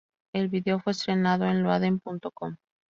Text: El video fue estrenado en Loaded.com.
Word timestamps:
El 0.33 0.47
video 0.49 0.79
fue 0.79 0.93
estrenado 0.93 1.45
en 1.45 1.61
Loaded.com. 1.61 2.55